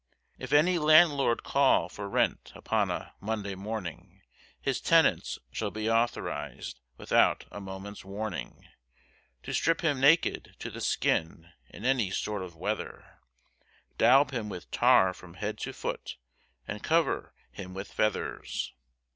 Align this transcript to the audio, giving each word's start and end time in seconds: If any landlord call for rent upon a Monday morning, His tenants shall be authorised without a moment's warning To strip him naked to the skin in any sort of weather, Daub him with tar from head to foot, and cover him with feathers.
If 0.39 0.51
any 0.51 0.79
landlord 0.79 1.43
call 1.43 1.87
for 1.87 2.09
rent 2.09 2.51
upon 2.55 2.89
a 2.89 3.13
Monday 3.19 3.53
morning, 3.53 4.23
His 4.59 4.81
tenants 4.81 5.37
shall 5.51 5.69
be 5.69 5.91
authorised 5.91 6.79
without 6.97 7.45
a 7.51 7.61
moment's 7.61 8.03
warning 8.03 8.67
To 9.43 9.53
strip 9.53 9.81
him 9.81 9.99
naked 10.01 10.55
to 10.57 10.71
the 10.71 10.81
skin 10.81 11.51
in 11.69 11.85
any 11.85 12.09
sort 12.09 12.41
of 12.41 12.55
weather, 12.55 13.19
Daub 13.99 14.31
him 14.31 14.49
with 14.49 14.71
tar 14.71 15.13
from 15.13 15.35
head 15.35 15.59
to 15.59 15.71
foot, 15.71 16.17
and 16.67 16.81
cover 16.81 17.35
him 17.51 17.75
with 17.75 17.93
feathers. 17.93 18.73